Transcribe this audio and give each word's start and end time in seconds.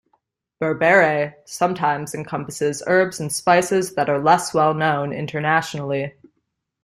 Berbere 0.59 1.35
sometimes 1.45 2.15
encompasses 2.15 2.81
herbs 2.87 3.19
and 3.19 3.31
spices 3.31 3.93
that 3.93 4.09
are 4.09 4.17
less 4.17 4.51
well 4.51 4.73
known 4.73 5.13
internationally. 5.13 6.15